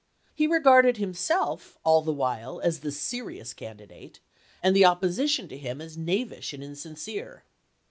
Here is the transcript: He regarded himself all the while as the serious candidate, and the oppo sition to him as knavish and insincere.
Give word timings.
He 0.33 0.47
regarded 0.47 0.97
himself 0.97 1.77
all 1.85 2.01
the 2.01 2.11
while 2.11 2.59
as 2.61 2.79
the 2.79 2.91
serious 2.91 3.53
candidate, 3.53 4.19
and 4.63 4.75
the 4.75 4.81
oppo 4.81 5.03
sition 5.09 5.47
to 5.49 5.57
him 5.59 5.79
as 5.79 5.95
knavish 5.95 6.53
and 6.53 6.63
insincere. 6.63 7.43